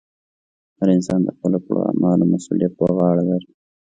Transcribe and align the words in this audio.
هر 0.79 0.89
انسان 0.95 1.19
د 1.23 1.29
خپلو 1.35 1.57
کړو 1.65 1.79
اعمالو 1.89 2.29
مسؤلیت 2.33 2.73
پر 2.79 2.91
غاړه 2.97 3.23
لري. 3.31 3.49